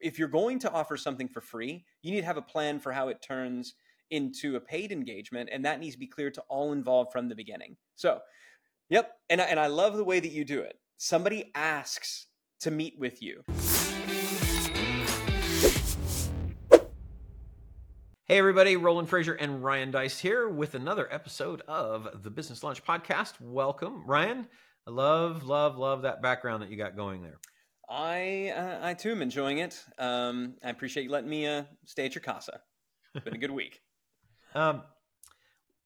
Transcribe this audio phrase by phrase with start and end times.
[0.00, 2.92] if you're going to offer something for free, you need to have a plan for
[2.92, 3.74] how it turns
[4.10, 7.34] into a paid engagement, and that needs to be clear to all involved from the
[7.34, 7.76] beginning.
[7.96, 8.20] So,
[8.88, 10.78] yep, and I, and I love the way that you do it.
[10.96, 12.26] Somebody asks
[12.60, 13.42] to meet with you.
[18.24, 22.84] Hey, everybody, Roland Frasier and Ryan Deiss here with another episode of the Business Lunch
[22.84, 23.34] Podcast.
[23.40, 24.48] Welcome, Ryan.
[24.86, 27.38] I love, love, love that background that you got going there.
[27.88, 29.82] I, uh, I too am enjoying it.
[29.98, 32.60] Um, I appreciate you letting me uh, stay at your casa.
[33.14, 33.80] It's been a good week.
[34.54, 34.82] um,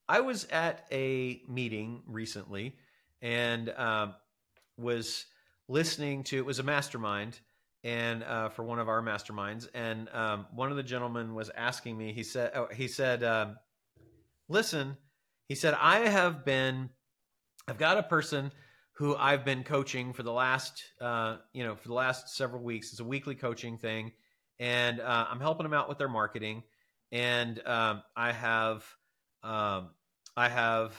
[0.08, 2.76] I was at a meeting recently
[3.22, 4.14] and um,
[4.76, 5.26] was
[5.68, 7.38] listening to it was a mastermind
[7.84, 11.96] and uh, for one of our masterminds, and um, one of the gentlemen was asking
[11.96, 12.12] me.
[12.12, 13.56] He said, oh, "He said, um,
[14.48, 14.96] listen,"
[15.48, 16.90] he said, "I have been,
[17.66, 18.52] I've got a person
[19.00, 22.90] who I've been coaching for the last, uh, you know, for the last several weeks.
[22.90, 24.12] It's a weekly coaching thing,
[24.58, 26.64] and uh, I'm helping them out with their marketing,
[27.10, 28.84] and um, I have,
[29.42, 29.88] um,
[30.36, 30.94] I have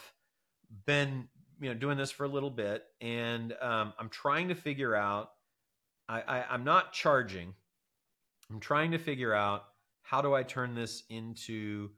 [0.87, 1.27] been,
[1.59, 5.29] you know, doing this for a little bit, and um, I'm trying to figure out."
[6.09, 7.53] I, I I'm not charging.
[8.49, 9.63] I'm trying to figure out
[10.01, 11.91] how do I turn this into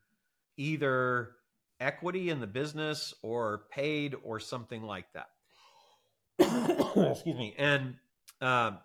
[0.57, 1.31] either
[1.79, 5.27] equity in the business or paid or something like that.
[6.39, 7.55] Excuse me.
[7.57, 7.95] And
[8.41, 8.79] um,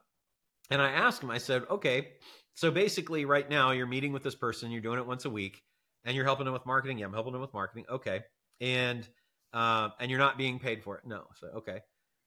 [0.71, 1.31] and I asked him.
[1.31, 2.09] I said, okay,
[2.55, 4.71] so basically, right now you're meeting with this person.
[4.71, 5.63] You're doing it once a week,
[6.05, 6.99] and you're helping them with marketing.
[6.99, 7.85] Yeah, I'm helping them with marketing.
[7.91, 8.21] Okay,
[8.61, 9.07] and
[9.53, 11.07] um, and you're not being paid for it.
[11.07, 11.25] No.
[11.41, 11.81] So okay,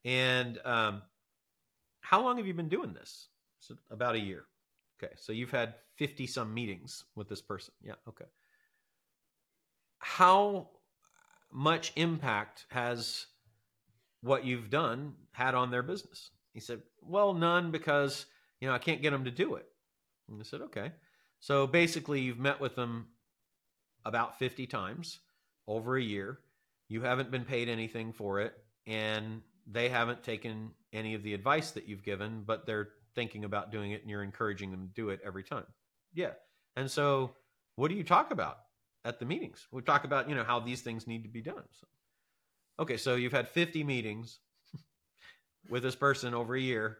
[0.06, 1.02] and um,
[2.02, 3.30] how long have you been doing this?
[3.60, 4.46] So about a year.
[5.02, 5.14] Okay.
[5.18, 7.74] So you've had 50 some meetings with this person.
[7.82, 7.94] Yeah.
[8.08, 8.26] Okay.
[10.00, 10.70] How
[11.52, 13.28] much impact has
[14.22, 16.32] what you've done had on their business?
[16.54, 18.26] He said, well, none because,
[18.60, 19.66] you know, I can't get them to do it.
[20.30, 20.92] And I said, okay.
[21.40, 23.08] So basically, you've met with them
[24.06, 25.20] about 50 times
[25.68, 26.40] over a year.
[26.88, 28.54] You haven't been paid anything for it.
[28.86, 33.72] And they haven't taken any of the advice that you've given, but they're thinking about
[33.72, 35.66] doing it and you're encouraging them to do it every time.
[36.14, 36.32] Yeah.
[36.76, 37.36] And so
[37.76, 38.58] what do you talk about
[39.06, 39.68] at the meetings?
[39.72, 41.64] We talk about, you know, how these things need to be done.
[41.80, 41.88] So,
[42.82, 44.40] okay, so you've had 50 meetings
[45.70, 46.98] with this person over a year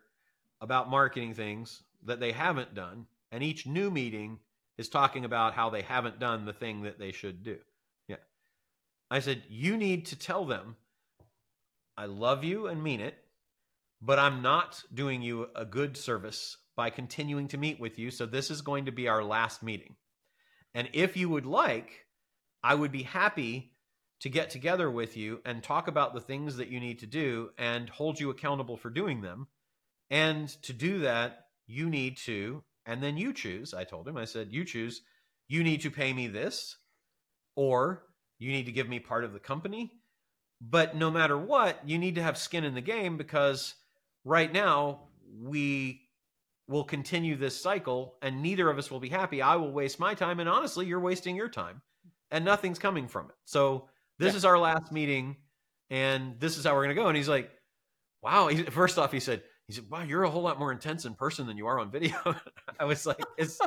[0.62, 4.38] about marketing things that they haven't done, and each new meeting
[4.78, 7.58] is talking about how they haven't done the thing that they should do.
[8.08, 8.18] Yeah.
[9.10, 10.76] I said, you need to tell them
[11.98, 13.16] I love you and mean it,
[14.02, 18.12] but I'm not doing you a good service by continuing to meet with you.
[18.12, 19.96] So this is going to be our last meeting.
[20.74, 22.06] And if you would like,
[22.64, 23.74] I would be happy
[24.22, 27.50] to get together with you and talk about the things that you need to do
[27.58, 29.48] and hold you accountable for doing them.
[30.10, 33.74] And to do that, you need to, and then you choose.
[33.74, 35.02] I told him, I said, you choose,
[35.48, 36.78] you need to pay me this,
[37.56, 38.04] or
[38.38, 39.92] you need to give me part of the company,
[40.62, 43.74] but no matter what, you need to have skin in the game because
[44.24, 45.08] right now
[45.40, 46.02] we
[46.68, 49.42] will continue this cycle and neither of us will be happy.
[49.42, 51.82] I will waste my time and honestly, you're wasting your time
[52.30, 53.36] and nothing's coming from it.
[53.46, 53.90] So
[54.22, 54.38] this yeah.
[54.38, 55.38] is our last meeting
[55.90, 57.08] and this is how we're going to go.
[57.08, 57.52] And he's like,
[58.22, 58.48] wow.
[58.48, 61.16] He, first off, he said, he said, wow, you're a whole lot more intense in
[61.16, 62.18] person than you are on video.
[62.80, 63.60] I was like, it's,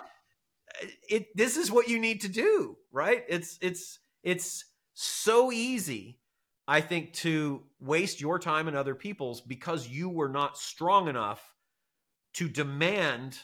[1.08, 3.24] it, this is what you need to do, right?
[3.28, 6.18] It's, it's, it's so easy
[6.66, 11.42] I think, to waste your time and other people's because you were not strong enough
[12.34, 13.38] to demand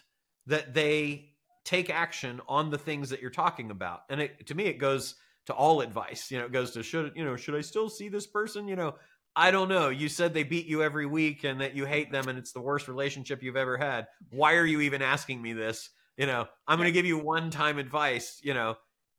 [0.46, 1.32] that they
[1.64, 4.00] take action on the things that you're talking about.
[4.08, 5.16] And it, to me, it goes
[5.50, 6.30] to all advice.
[6.30, 8.68] You know, it goes to should you know should I still see this person?
[8.68, 8.94] You know,
[9.36, 9.88] I don't know.
[9.88, 12.60] You said they beat you every week and that you hate them and it's the
[12.60, 14.06] worst relationship you've ever had.
[14.30, 15.90] Why are you even asking me this?
[16.16, 18.40] You know, I'm going to give you one time advice.
[18.42, 18.76] You know,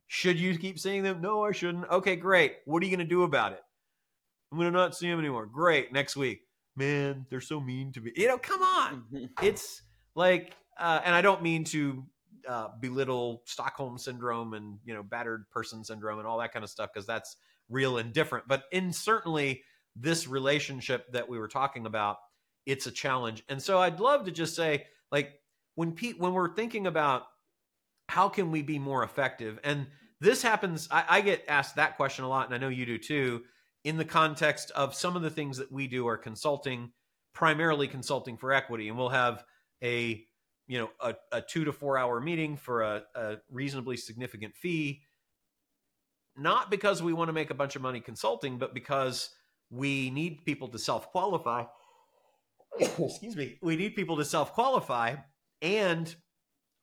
[0.07, 1.21] should you keep seeing them?
[1.21, 1.89] No, I shouldn't.
[1.89, 2.57] Okay, great.
[2.65, 3.61] What are you going to do about it?
[4.51, 5.45] I'm gonna not see him anymore.
[5.45, 5.93] Great.
[5.93, 6.41] Next week,
[6.75, 8.11] man, they're so mean to me.
[8.15, 9.29] You know, come on.
[9.41, 9.81] it's
[10.13, 12.03] like, uh, and I don't mean to
[12.47, 16.69] uh, belittle Stockholm syndrome and you know battered person syndrome and all that kind of
[16.69, 17.37] stuff because that's
[17.69, 18.47] real and different.
[18.47, 19.63] But in certainly
[19.95, 22.17] this relationship that we were talking about,
[22.65, 23.43] it's a challenge.
[23.49, 25.31] And so I'd love to just say, like,
[25.75, 27.23] when Pete, when we're thinking about
[28.09, 29.87] how can we be more effective, and
[30.19, 32.97] this happens, I, I get asked that question a lot, and I know you do
[32.97, 33.41] too
[33.83, 36.91] in the context of some of the things that we do are consulting,
[37.33, 39.43] primarily consulting for equity, and we'll have
[39.83, 40.23] a
[40.71, 45.01] you know a, a two to four hour meeting for a, a reasonably significant fee
[46.37, 49.31] not because we want to make a bunch of money consulting but because
[49.69, 51.65] we need people to self qualify
[52.79, 55.15] excuse me we need people to self qualify
[55.61, 56.15] and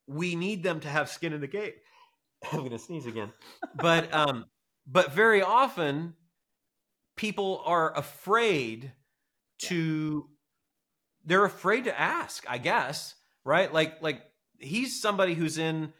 [0.05, 1.71] we need them to have skin in the game.
[2.51, 3.31] I'm going to sneeze again.
[3.75, 4.45] But um
[4.87, 6.13] but very often
[7.15, 8.91] people are afraid
[9.63, 10.27] to
[11.25, 13.13] they're afraid to ask, I guess,
[13.45, 13.73] right?
[13.73, 14.21] Like like
[14.59, 15.93] he's somebody who's in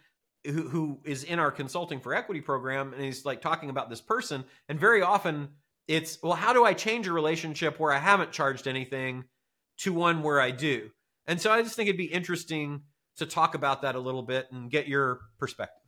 [0.45, 4.01] who, who is in our consulting for equity program and he's like talking about this
[4.01, 5.49] person and very often
[5.87, 9.25] it's well how do i change a relationship where i haven't charged anything
[9.77, 10.89] to one where i do?
[11.27, 12.83] And so i just think it'd be interesting
[13.17, 15.83] to talk about that a little bit and get your perspective.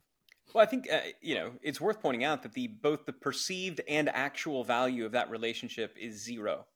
[0.54, 3.80] Well i think uh, you know it's worth pointing out that the both the perceived
[3.88, 6.66] and actual value of that relationship is zero.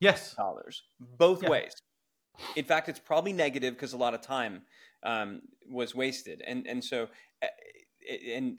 [0.00, 0.34] Yes.
[0.34, 0.82] Dollars.
[1.00, 1.50] Both Yeah.
[1.50, 1.72] ways
[2.56, 4.62] in fact it's probably negative because a lot of time
[5.02, 6.42] um, was wasted.
[6.46, 7.08] And and so
[7.42, 7.46] uh,
[8.34, 8.58] and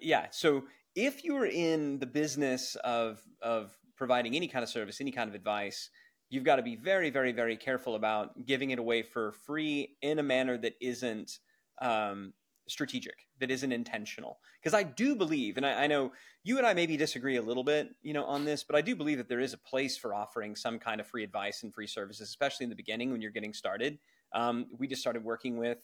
[0.00, 0.64] yeah so
[0.94, 5.34] if you're in the business of of providing any kind of service any kind of
[5.34, 5.90] advice
[6.30, 10.18] you've got to be very very very careful about giving it away for free in
[10.18, 11.38] a manner that isn't
[11.80, 12.32] um,
[12.68, 14.38] strategic that isn't intentional.
[14.60, 17.62] Because i do believe and I, I know you and i maybe disagree a little
[17.64, 20.14] bit you know on this but i do believe that there is a place for
[20.14, 23.30] offering some kind of free advice and free services especially in the beginning when you're
[23.30, 23.98] getting started.
[24.32, 25.78] Um, we just started working with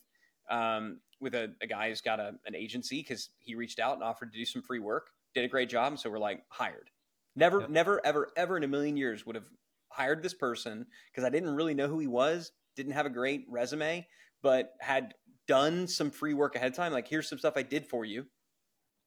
[0.51, 4.03] um, with a, a guy who's got a, an agency because he reached out and
[4.03, 6.91] offered to do some free work did a great job so we're like hired.
[7.37, 7.71] Never Yep.
[7.71, 9.49] never ever ever in a million years would have
[9.89, 13.45] hired this person because i didn't really know who he was didn't have a great
[13.49, 14.07] resume
[14.43, 15.15] but had
[15.47, 18.27] done some free work ahead of time like here's some stuff i did for you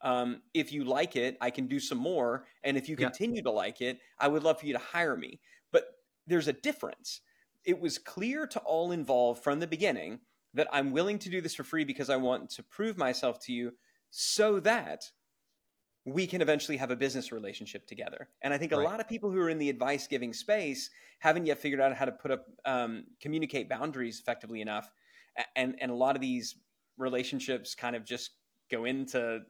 [0.02, 3.10] um, if you like it i can do some more and if you Yeah.
[3.10, 5.40] continue to like it i would love for you to hire me
[5.72, 5.86] but
[6.28, 7.22] there's a difference
[7.64, 10.20] it was clear to all involved from the beginning
[10.54, 13.54] that i'm willing to do this for free because i want to prove myself to
[13.54, 13.72] you
[14.12, 15.12] so that
[16.06, 18.30] we can eventually have a business relationship together.
[18.44, 18.92] And I think a Right.
[18.92, 20.90] lot of people who are in the advice giving space
[21.20, 24.92] haven't yet figured out how to put up um, communicate boundaries effectively enough.
[25.56, 26.56] And and a lot of these
[26.98, 28.32] relationships kind of just
[28.70, 29.42] go into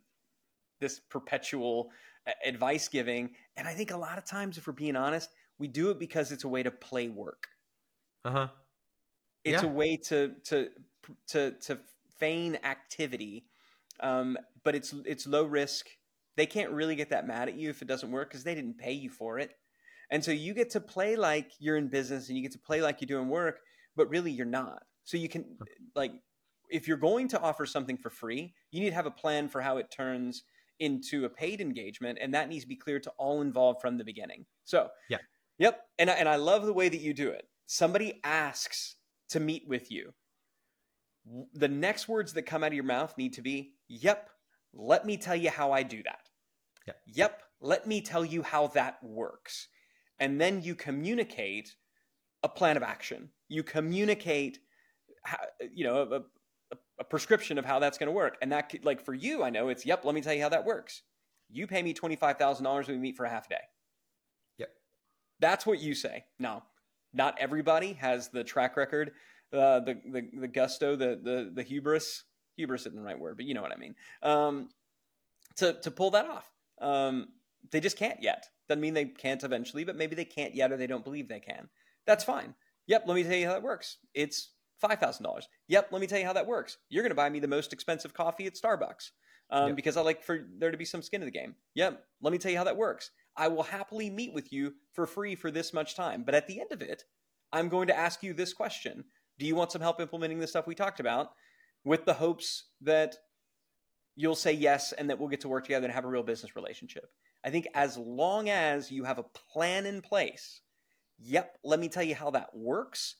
[0.80, 1.92] this perpetual
[2.28, 3.36] uh, advice giving.
[3.58, 6.32] And I think a lot of times, if we're being honest, we do it because
[6.32, 7.50] it's a way to play work.
[8.26, 8.66] uh-huh
[9.44, 9.68] It's Yeah.
[9.68, 10.72] a way to to
[11.28, 11.82] to to
[12.18, 13.48] feign activity,
[14.00, 15.88] um, but it's it's low risk.
[16.36, 18.78] They can't really get that mad at you if it doesn't work because they didn't
[18.78, 19.56] pay you for it,
[20.10, 22.82] and so you get to play like you're in business and you get to play
[22.82, 23.62] like you're doing work,
[23.96, 24.84] but really you're not.
[25.06, 25.60] So you can
[25.96, 26.14] like
[26.70, 29.62] if you're going to offer something for free, you need to have a plan for
[29.62, 30.44] how it turns
[30.80, 34.04] into a paid engagement, and that needs to be clear to all involved from the
[34.04, 34.46] beginning.
[34.66, 35.20] So Yeah.
[35.58, 37.48] yep, and I, and I love the way that you do it.
[37.66, 38.98] Somebody asks
[39.30, 40.14] to meet with you.
[41.54, 44.30] The next words that come out of your mouth need to be, "Yep,
[44.74, 46.30] let me tell you how I do that."
[46.88, 47.02] Yep.
[47.08, 49.70] Yep, let me tell you how that works.
[50.20, 51.76] And then you communicate
[52.44, 53.34] a plan of action.
[53.48, 54.60] You communicate,
[55.26, 55.38] how,
[55.74, 58.38] you know, a, a, a prescription of how that's going to work.
[58.42, 60.50] And that, could, like for you, I know it's, yep, let me tell you how
[60.50, 61.02] that works.
[61.50, 63.62] You pay me $25,000 when we meet for a half a day.
[64.60, 64.70] Yep.
[65.40, 66.26] That's what you say.
[66.40, 66.64] Now,
[67.14, 69.12] not everybody has the track record,
[69.54, 72.24] uh, the, the, the gusto, the, the, the hubris.
[72.58, 73.96] Hubris isn't the right word, but you know what I mean.
[74.24, 74.70] Um,
[75.58, 76.50] to, to pull that off.
[76.82, 77.28] Um,
[77.72, 78.46] they just can't yet.
[78.68, 81.40] Doesn't mean they can't eventually, but maybe they can't yet or they don't believe they
[81.40, 81.70] can.
[82.06, 82.56] That's fine.
[82.88, 83.98] Yep, let me tell you how that works.
[84.14, 84.52] It's
[84.84, 85.44] $5,000.
[85.68, 86.78] Yep, let me tell you how that works.
[86.90, 89.12] You're going to buy me the most expensive coffee at Starbucks
[89.50, 89.76] um, Yep.
[89.76, 91.56] because I like for there to be some skin in the game.
[91.76, 93.12] Yep, let me tell you how that works.
[93.38, 96.24] I will happily meet with you for free for this much time.
[96.24, 97.04] But at the end of it,
[97.52, 99.04] I'm going to ask you this question
[99.38, 101.32] Do you want some help implementing the stuff we talked about
[101.84, 103.16] with the hopes that
[104.16, 106.56] you'll say yes and that we'll get to work together and have a real business
[106.56, 107.06] relationship?
[107.44, 110.62] I think as long as you have a plan in place,
[111.20, 113.16] yep, let me tell you how that works,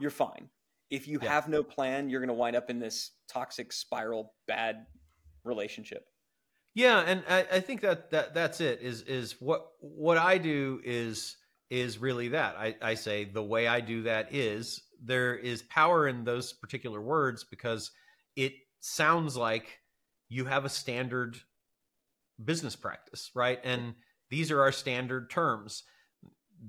[0.00, 0.48] you're fine.
[0.90, 1.28] If you Yeah.
[1.28, 4.86] have no plan, you're going to wind up in this toxic spiral bad
[5.44, 6.08] relationship.
[6.74, 8.80] Yeah, and I, I think that, that that's it.
[8.80, 11.36] Is is what what I do is
[11.70, 12.56] is really that.
[12.56, 17.00] I, I say the way I do that is there is power in those particular
[17.00, 17.90] words because
[18.36, 19.80] it sounds like
[20.28, 21.38] you have a standard
[22.42, 23.60] business practice, right?
[23.64, 23.94] And
[24.30, 25.82] these are our standard terms.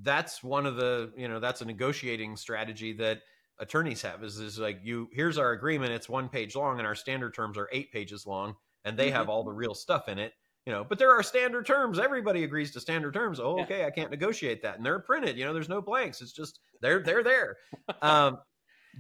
[0.02, 3.22] That's one of the you know that's a negotiating strategy that
[3.60, 6.96] attorneys have is is like you here's our agreement it's one page long and our
[6.96, 9.14] standard terms are eight pages long and they Mhm.
[9.14, 10.34] have all the real stuff in it
[10.66, 13.64] you know but there are standard terms everybody agrees to standard terms oh Yeah.
[13.64, 16.60] okay i can't negotiate that and they're printed you know there's no blanks it's just
[16.82, 17.58] they're they're there
[18.02, 18.38] um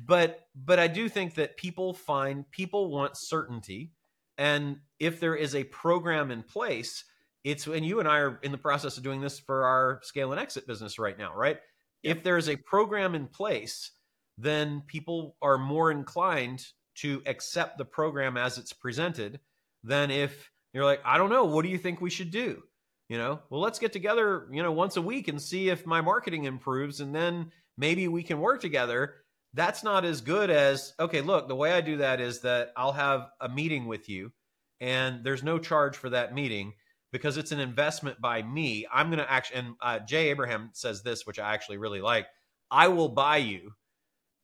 [0.06, 3.92] but but i do think that people find people want certainty
[4.38, 7.06] and if there is a program in place
[7.44, 10.32] it's and you and i are in the process of doing this for our scale
[10.32, 11.60] and exit business right now right
[12.04, 13.92] if there is a program in place
[14.42, 16.66] then people are more inclined
[16.96, 19.40] to accept the program as it's presented
[19.84, 22.64] than if you're like, I don't know, what do you think we should do?
[23.10, 26.00] You know, well, let's get together, you know, once a week and see if my
[26.00, 29.16] marketing improves and then maybe we can work together.
[29.54, 32.92] That's not as good as, okay, look, the way I do that is that I'll
[32.92, 34.32] have a meeting with you
[34.80, 36.74] and there's no charge for that meeting
[37.12, 38.86] because it's an investment by me.
[38.94, 42.28] I'm going to actually, and uh, Jay Abraham says this, which I actually really like
[42.72, 43.74] I will buy you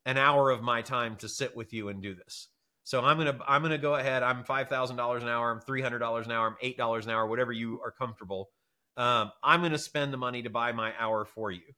[0.06, 2.48] an hour of my time to sit with you and do this.
[2.84, 4.22] So I'm gonna I'm gonna go ahead.
[4.22, 5.50] I'm five thousand dollars an hour.
[5.50, 6.46] I'm three hundred dollars an hour.
[6.46, 7.26] I'm eight dollars an hour.
[7.26, 8.50] Whatever you are comfortable.
[8.96, 11.74] Um, I'm gonna spend the money to buy my hour for you,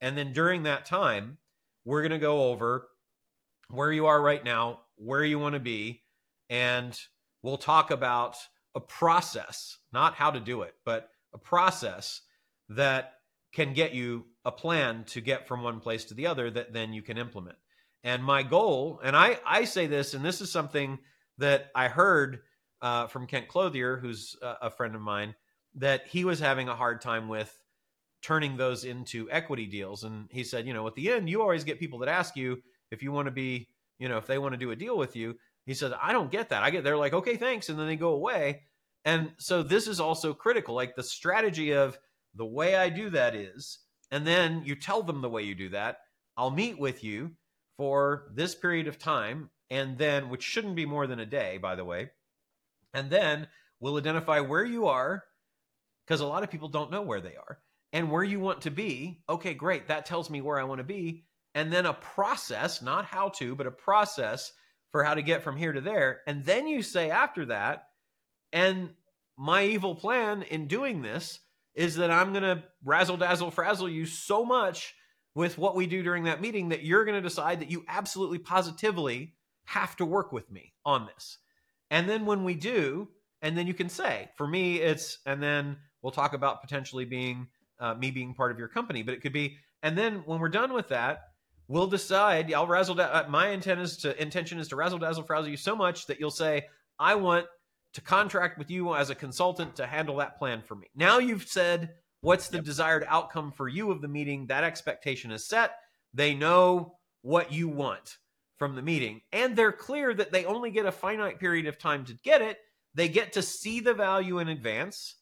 [0.00, 1.38] and then during that time,
[1.84, 2.86] we're gonna go over
[3.70, 6.02] where you are right now, where you want to be,
[6.50, 6.96] and
[7.42, 8.36] we'll talk about
[8.74, 12.20] a process, not how to do it, but a process
[12.68, 13.14] that
[13.54, 16.92] can get you a plan to get from one place to the other that then
[16.92, 17.56] you can implement.
[18.04, 20.98] And my goal, and I, I say this, and this is something
[21.38, 22.40] that I heard
[22.80, 25.34] uh, from Kent Clothier, who's a, a friend of mine,
[25.76, 27.56] that he was having a hard time with
[28.22, 30.04] turning those into equity deals.
[30.04, 32.62] And he said, you know, at the end, you always get people that ask you
[32.90, 33.68] if you want to be,
[33.98, 35.36] you know, if they want to do a deal with you.
[35.64, 36.62] He said, I don't get that.
[36.62, 37.68] I get, they're like, okay, thanks.
[37.68, 38.62] And then they go away.
[39.04, 40.74] And so this is also critical.
[40.74, 41.98] Like the strategy of
[42.34, 43.78] the way I do that is,
[44.10, 45.98] and then you tell them the way you do that.
[46.36, 47.32] I'll meet with you
[47.76, 51.74] for this period of time, and then, which shouldn't be more than a day, by
[51.74, 52.10] the way,
[52.94, 53.48] and then
[53.80, 55.24] we'll identify where you are,
[56.06, 57.58] because a lot of people don't know where they are,
[57.92, 59.22] and where you want to be.
[59.28, 59.88] Okay, great.
[59.88, 61.24] That tells me where I want to be.
[61.54, 64.52] And then a process, not how to, but a process
[64.90, 66.20] for how to get from here to there.
[66.26, 67.88] And then you say after that,
[68.52, 68.90] and
[69.38, 71.40] my evil plan in doing this
[71.74, 74.94] is that I'm going to razzle dazzle frazzle you so much
[75.34, 78.38] with what we do during that meeting that you're going to decide that you absolutely
[78.38, 79.34] positively
[79.64, 81.38] have to work with me on this.
[81.90, 83.08] And then when we do,
[83.40, 87.48] and then you can say, for me, it's, and then we'll talk about potentially being
[87.80, 90.48] uh, me being part of your company, but it could be, and then when we're
[90.48, 91.20] done with that,
[91.66, 92.52] we'll decide.
[92.52, 92.94] I'll razzle.
[92.94, 96.06] Da- uh, my intent is to intention is to razzle dazzle frazzle you so much
[96.06, 96.66] that you'll say,
[96.98, 97.46] I want
[97.94, 100.86] to contract with you as a consultant to handle that plan for me.
[100.94, 101.90] Now you've said
[102.22, 102.64] What's the yep.
[102.64, 104.46] desired outcome for you of the meeting?
[104.46, 105.72] That expectation is set.
[106.14, 108.18] They know what you want
[108.56, 112.04] from the meeting, and they're clear that they only get a finite period of time
[112.04, 112.58] to get it.
[112.94, 115.16] They get to see the value in advance,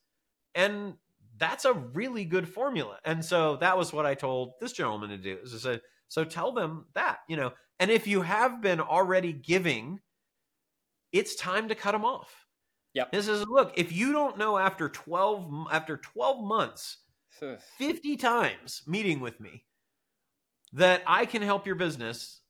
[0.55, 0.95] and
[1.39, 2.99] that's a really good formula.
[3.05, 5.39] And so that was what I told this gentleman to do.
[5.43, 9.33] Is I said, so tell them that, you know, and if you have been already
[9.33, 10.01] giving,
[11.13, 12.40] it's time to cut them off.
[12.95, 13.13] Yep.
[13.13, 16.99] This is look, if you don't know after 12 after 12 months
[17.79, 19.65] 50 times meeting with me
[20.73, 22.41] that I can help your business,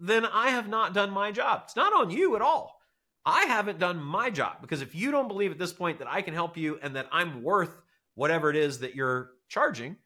[0.00, 1.62] then I have not done my job.
[1.64, 2.80] It's not on you at all.
[3.24, 6.22] I haven't done my job because if you don't believe at this point that I
[6.22, 7.80] can help you and that I'm worth
[8.14, 9.96] whatever it is that you're charging,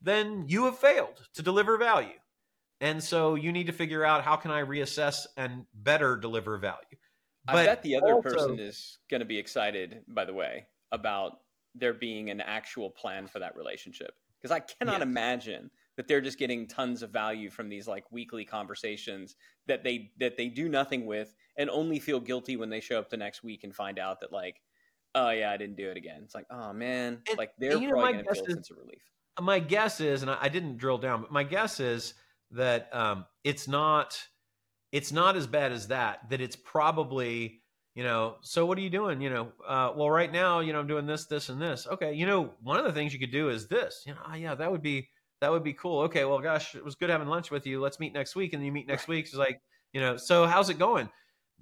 [0.00, 2.08] then you have failed to deliver value.
[2.80, 6.96] And so you need to figure out how can I reassess and better deliver value.
[7.50, 10.66] But I bet the other also, person is going to be excited, by the way,
[10.92, 11.38] about
[11.74, 14.12] there being an actual plan for that relationship.
[14.40, 18.44] Because I cannot imagine that they're just getting tons of value from these like weekly
[18.44, 19.34] conversations
[19.66, 23.10] that they that they do nothing with and only feel guilty when they show up
[23.10, 24.60] the next week and find out that like,
[25.16, 26.20] oh yeah, I didn't do it again.
[26.22, 29.02] It's like, oh man, and, like they're probably going to feel a sense of relief.
[29.40, 32.14] My guess is, and I, I didn't drill down, but my guess is
[32.52, 34.22] that um, it's not
[34.92, 37.60] it's not as bad as that that it's probably
[37.94, 39.20] you know so what are you doing?
[39.20, 41.86] You know uh, well right now you know i'm doing this this and this.
[41.86, 44.04] Okay you know one of the things you could do is this.
[44.06, 45.08] You know oh, yeah that would be
[45.40, 46.00] that would be cool.
[46.02, 47.80] Okay well gosh it was good having lunch with you.
[47.80, 48.52] Let's meet next week.
[48.52, 49.60] And you meet next week it's like
[49.92, 51.08] you know so how's it going?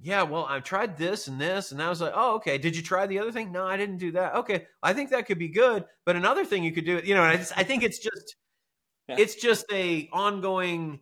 [0.01, 2.59] Yeah well i've tried this and this and i was like oh okay.
[2.59, 3.51] Did you try the other thing?
[3.51, 4.35] No i didn't do that.
[4.37, 7.23] Okay i think that could be good but another thing you could do you know
[7.23, 8.37] i, just, I think it's just
[9.09, 9.17] yeah.
[9.19, 11.01] it's just a ongoing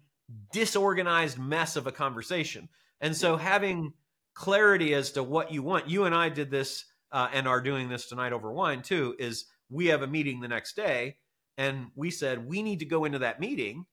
[0.53, 2.69] disorganized mess of a conversation.
[3.01, 3.93] And so having
[4.35, 7.89] clarity as to what you want, you and I did this uh, and are doing
[7.89, 11.17] this tonight over wine too, is we have a meeting the next day
[11.57, 13.87] and we said we need to go into that meeting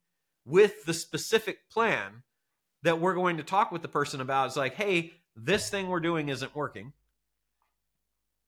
[0.46, 2.24] with the specific plan
[2.84, 4.48] that we're going to talk with the person about.
[4.48, 6.94] It's like, hey, this thing we're doing isn't working.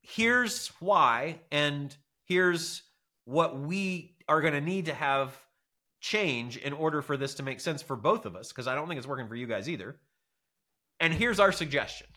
[0.01, 2.83] Here's why, and here's
[3.25, 5.37] what we are going to need to have
[6.03, 8.89] change in order for this to make sense for both of us because I don't
[8.89, 9.95] think it's working for you guys either.
[10.99, 12.07] And here's our suggestion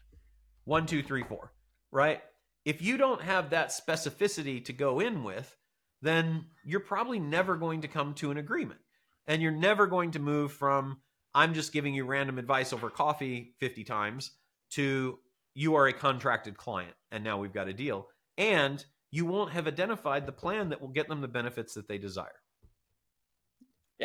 [0.64, 1.52] one, two, three, four,
[1.92, 2.20] right?
[2.64, 5.56] If you don't have that specificity to go in with,
[6.02, 8.80] then you're probably never going to come to an agreement.
[9.28, 10.98] And you're never going to move from
[11.32, 14.32] I'm just giving you random advice over coffee 50 times
[14.70, 15.18] to
[15.54, 18.08] you are a contracted client and now we've got a deal.
[18.36, 21.98] And you won't have identified the plan that will get them the benefits that they
[21.98, 22.40] desire.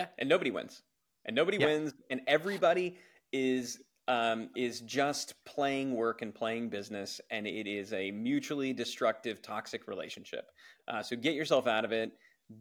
[0.02, 0.82] Yeah, and nobody wins.
[1.26, 1.68] And nobody yeah.
[1.68, 2.98] wins and everybody
[3.32, 9.42] is um, is just playing work and playing business, and it is a mutually destructive,
[9.42, 10.50] toxic relationship.
[10.88, 12.12] Uh, so get yourself out of it.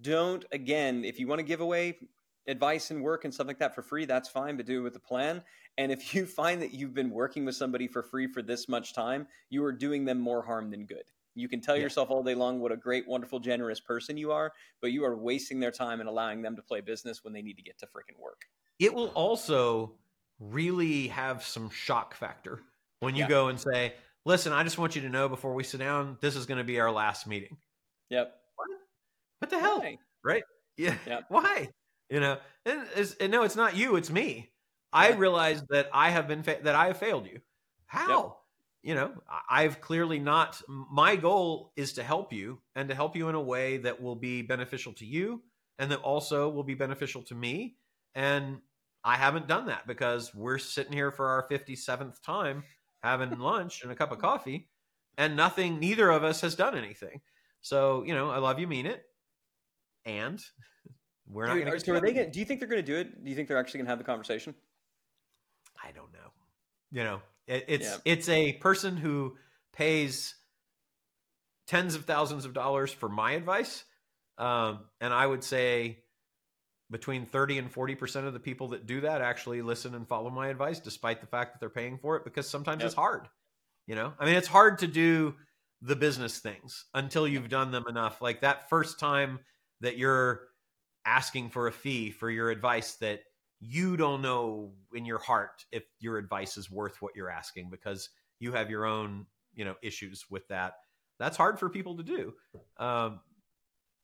[0.03, 1.97] Don't again, if you want to give away
[2.47, 4.97] advice and work and stuff like that for free, that's fine, but do it with
[4.97, 5.43] a plan.
[5.79, 8.95] And if you find that you've been working with somebody for free for this much
[8.95, 11.05] time, you are doing them more harm than good.
[11.35, 11.83] You can tell yeah.
[11.83, 15.17] yourself all day long what a great, wonderful, generous person you are, but you are
[15.17, 17.87] wasting their time and allowing them to play business when they need to get to
[17.87, 18.43] freaking work.
[18.79, 19.93] It will also
[20.39, 22.61] really have some shock factor
[23.01, 23.29] when you yeah.
[23.29, 23.95] go and say,
[24.25, 26.65] "Listen, I just want you to know before we sit down, this is going to
[26.65, 27.57] be our last meeting."
[28.09, 28.35] Yep.
[28.57, 28.69] What?
[29.39, 29.81] What the hell?
[29.81, 29.99] Why?
[30.25, 30.43] Right?
[30.77, 30.97] Yeah.
[31.07, 31.25] Yep.
[31.29, 31.69] Why?
[32.09, 32.83] You know, and,
[33.21, 34.51] and, no, it's not you, it's me.
[34.93, 37.41] I realize that I have been fa- that I have failed you.
[37.87, 38.23] How?
[38.23, 38.37] Yep.
[38.83, 39.13] You know,
[39.49, 40.61] I've clearly not.
[40.69, 44.17] My goal is to help you and to help you in a way that will
[44.17, 45.43] be beneficial to you
[45.79, 47.77] and that also will be beneficial to me.
[48.15, 48.59] And
[49.05, 52.65] I haven't done that because we're sitting here for our 57th time
[53.03, 54.69] having lunch and a cup of coffee
[55.19, 57.21] and nothing, neither of us has done anything.
[57.61, 59.05] So, you know, I love you, mean it.
[60.07, 60.43] And
[61.29, 61.81] we're not going to.
[61.81, 63.23] So, are they gonna, do you think they're going to do it?
[63.23, 64.55] Do you think they're actually going to have the conversation?
[65.83, 66.19] I don't know.
[66.91, 67.97] You know, it's yeah.
[68.05, 69.37] it's a person who
[69.73, 70.35] pays
[71.67, 73.85] tens of thousands of dollars for my advice,
[74.39, 75.99] um, and I would say
[76.91, 80.49] between 30 and 40% of the people that do that actually listen and follow my
[80.49, 82.87] advice despite the fact that they're paying for it because sometimes yep.
[82.87, 83.29] it's hard
[83.87, 85.35] you know i mean it's hard to do
[85.83, 89.39] the business things until you've done them enough like that first time
[89.81, 90.43] that you're
[91.07, 93.21] asking for a fee for your advice that
[93.61, 98.09] you don't know in your heart if your advice is worth what you're asking because
[98.39, 100.75] you have your own you know issues with that
[101.19, 102.33] that's hard for people to do
[102.79, 103.21] um,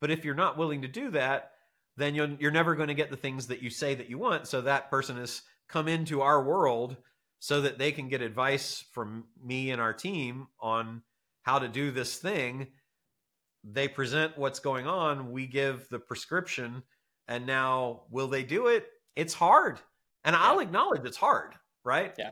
[0.01, 1.53] but if you're not willing to do that
[1.97, 4.47] then you're, you're never going to get the things that you say that you want.
[4.47, 6.97] So that person has come into our world
[7.39, 11.03] so that they can get advice from me and our team on
[11.43, 12.69] how to do this thing.
[13.65, 15.33] They present what's going on.
[15.33, 16.83] We give the prescription.
[17.29, 18.87] And now, will they do it?
[19.17, 19.81] It's hard.
[20.25, 20.43] And yeah.
[20.43, 22.15] I'll acknowledge it's hard, right?
[22.19, 22.31] Yeah.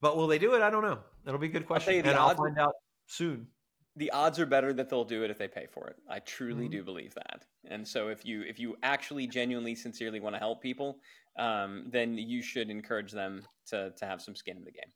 [0.00, 0.62] But will they do it?
[0.62, 0.98] I don't know.
[1.26, 2.06] It'll be a good question.
[2.06, 2.74] and I'll find out
[3.06, 3.48] soon
[3.96, 5.96] the odds are better that they'll do it if they pay for it.
[6.08, 6.72] I truly mm-hmm.
[6.72, 7.46] do believe that.
[7.68, 10.98] And so if you if you actually genuinely sincerely want to help people,
[11.38, 14.92] um, then you should encourage them to to have some skin in the game.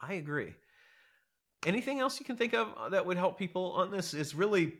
[0.00, 0.54] I agree.
[1.66, 4.74] Anything else you can think of that would help people on this is really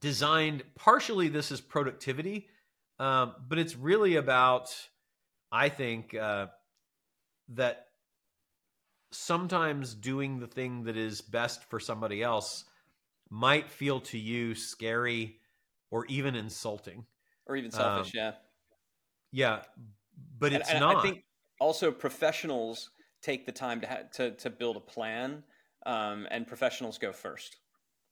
[0.00, 2.48] designed partially this is productivity,
[3.00, 4.68] um, but it's really about
[5.50, 6.46] I think uh,
[7.54, 7.86] that
[9.10, 12.64] sometimes doing the thing that is best for somebody else
[13.30, 15.38] might feel to you scary
[15.90, 17.06] or even insulting.
[17.46, 18.32] Or even selfish um, yeah.
[19.32, 19.62] yeah
[20.38, 20.96] but it's and, and not.
[20.98, 21.24] i think
[21.58, 22.90] also professionals
[23.22, 25.42] take the time to ha- to, to build a plan
[25.86, 27.56] um, and professionals go first.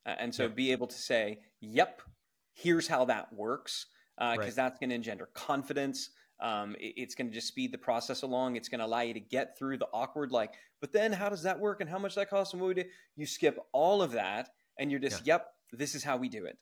[0.05, 0.55] Uh, and so yep.
[0.55, 2.01] be able to say yep
[2.53, 3.85] here's how that works
[4.19, 4.55] because uh, right.
[4.55, 8.55] that's going to engender confidence um, it, it's going to just speed the process along.
[8.55, 11.43] It's going to allow you to get through the awkward, like, but then how does
[11.43, 12.89] that work and how much that costs and what we do?
[13.15, 15.35] You skip all of that and you're just, yeah.
[15.35, 16.57] yep, this is how we do it.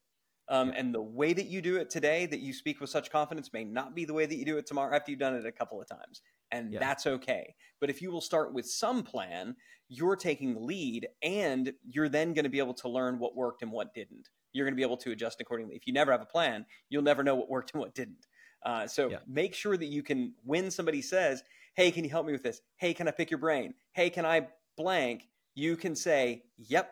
[0.49, 3.51] Um, and the way that you do it today, that you speak with such confidence,
[3.51, 5.51] may not be the way that you do it tomorrow after you've done it a
[5.51, 6.21] couple of times.
[6.51, 6.79] And yeah.
[6.79, 7.53] that's okay.
[7.81, 9.57] But if you will start with some plan,
[9.89, 13.61] you're taking the lead and you're then going to be able to learn what worked
[13.61, 14.29] and what didn't.
[14.57, 15.75] You're going to be able to adjust accordingly.
[15.75, 18.25] If you never have a plan, you'll never know what worked and what didn't.
[18.65, 19.17] Uh, so yeah.
[19.27, 21.43] make sure that you can, when somebody says,
[21.75, 22.61] Hey, can you help me with this?
[22.77, 23.75] Hey, can I pick your brain?
[23.93, 25.27] Hey, can I blank?
[25.53, 26.91] You can say, Yep,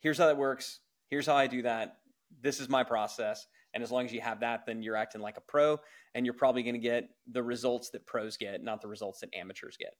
[0.00, 0.80] here's how that works.
[1.08, 1.98] Here's how I do that.
[2.42, 3.46] This is my process.
[3.74, 5.78] And as long as you have that, then you're acting like a pro
[6.14, 9.28] and you're probably going to get the results that pros get, not the results that
[9.34, 9.94] amateurs get.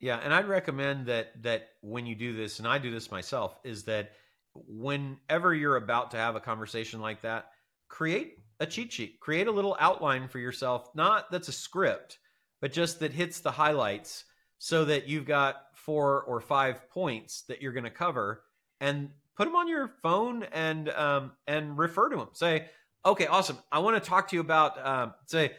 [0.00, 3.58] Yeah, and I'd recommend that that when you do this, and I do this myself,
[3.64, 4.12] is that
[4.54, 7.50] whenever you're about to have a conversation like that,
[7.88, 9.20] create a cheat sheet.
[9.20, 12.18] Create a little outline for yourself, not that's a script,
[12.60, 14.24] but just that hits the highlights
[14.58, 18.42] so that you've got four or five points that you're going to cover
[18.80, 22.28] and put them on your phone and um, and refer to them.
[22.32, 22.66] Say,
[23.06, 23.58] okay, awesome.
[23.70, 25.52] I want to talk to you about um, say,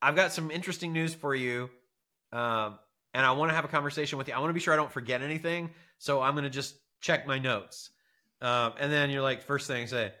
[0.00, 1.68] I've got some interesting news for you,
[2.32, 2.78] um,
[3.14, 4.34] and I want to have a conversation with you.
[4.34, 7.26] I want to be sure I don't forget anything, so I'm going to just check
[7.26, 7.90] my notes.
[8.40, 10.12] Um, and then you're like, first thing, say,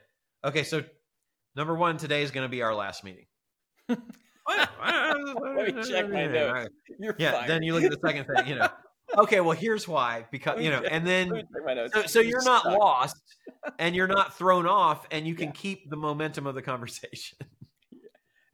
[0.44, 0.84] okay, so
[1.56, 3.26] number one, today is going to be our last meeting.
[3.88, 6.68] Let me check my notes.
[6.98, 7.32] You're yeah.
[7.32, 7.50] fired.
[7.50, 8.46] Then you look at the second thing.
[8.46, 8.68] You know.
[9.18, 9.40] Okay.
[9.40, 10.26] Well, here's why.
[10.30, 11.94] Because you know, and then Let me check my notes.
[11.94, 13.16] so, so You you're not lost,
[13.78, 15.52] and you're not thrown off, and you can Yeah.
[15.52, 17.38] keep the momentum of the conversation.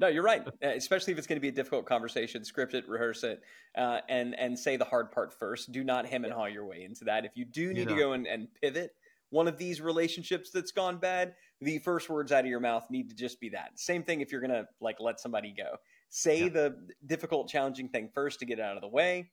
[0.01, 0.47] No, you're right.
[0.47, 3.43] Uh, Especially if it's going to be a difficult conversation, script it, rehearse it,
[3.77, 5.73] uh, and and say the hard part first.
[5.73, 7.25] Do not hem and haw your way into that.
[7.25, 8.93] If you do need to go and, and pivot
[9.31, 13.11] one of these relationships that's gone bad, the first words out of your mouth need
[13.11, 13.79] to just be that.
[13.79, 15.77] Same thing if you're going to like let somebody go.
[16.09, 16.49] Say Yeah.
[16.49, 19.31] the difficult, challenging thing first to get it out of the way.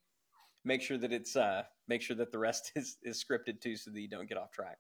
[0.66, 3.92] Make sure that it's uh, make sure that the rest is is scripted too, so
[3.92, 4.78] that you don't get off track.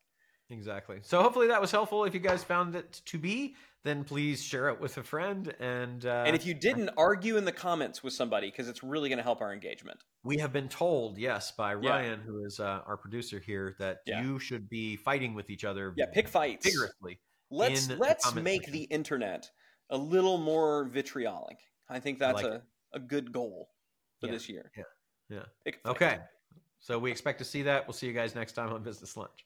[0.50, 1.00] Exactly.
[1.02, 2.04] So hopefully that was helpful.
[2.06, 5.54] If you guys found it to be, then please share it with a friend.
[5.62, 9.08] And uh, and if you didn't, argue in the comments with somebody because it's really
[9.08, 10.00] going to help our engagement.
[10.24, 11.89] we have been told, yes, by Yeah.
[11.89, 14.21] Ryan, who is uh, our producer here, that Yeah.
[14.24, 15.93] you should be fighting with each other.
[15.95, 16.65] Yeah, pick fights.
[16.65, 17.19] vigorously.
[17.50, 18.74] let's let's comment make section.
[18.74, 19.50] the internet
[19.91, 21.58] a little more vitriolic.
[21.88, 22.62] I think I that's like a,
[22.93, 23.69] a good goal
[24.19, 24.71] for Yeah, this year.
[24.76, 24.84] yeah,
[25.65, 25.71] yeah.
[25.86, 26.17] Okay.
[26.80, 27.88] So we expect to see that.
[27.88, 29.45] We'll see you guys next time on Business Lunch.